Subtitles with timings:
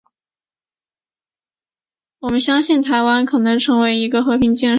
[2.19, 4.67] 我们相信台湾可能成为一个和平建设的示范区。